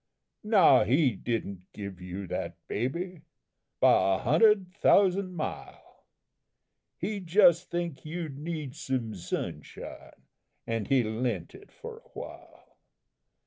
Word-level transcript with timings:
"Now, 0.43 0.83
he 0.83 1.11
didn't 1.11 1.71
give 1.73 2.01
you 2.01 2.25
that 2.25 2.57
baby, 2.67 3.21
by 3.79 4.15
a 4.15 4.17
hundred 4.17 4.71
thousan' 4.73 5.31
mile! 5.35 6.05
He 6.97 7.19
just 7.19 7.69
think 7.69 8.03
you 8.03 8.27
need 8.27 8.75
some 8.75 9.13
sunshine, 9.13 10.23
an' 10.65 10.85
He 10.85 11.03
lent 11.03 11.53
it 11.53 11.71
for 11.71 11.99
a 11.99 12.09
while! 12.17 12.77